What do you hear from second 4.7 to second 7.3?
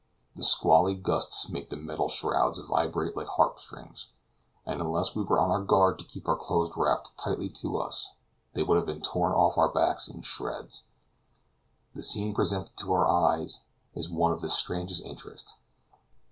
unless we were on our guard to keep our clothes wrapped